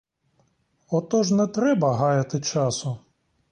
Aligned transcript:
Отож 0.89 1.31
не 1.31 1.47
треба 1.47 1.95
гаяти 1.97 2.41
часу. 2.41 2.97